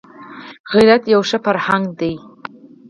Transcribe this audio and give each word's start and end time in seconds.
غیرت 0.71 1.03
یو 1.13 1.21
ژوندی 1.29 1.43
فرهنګ 1.45 1.85
دی 1.99 2.13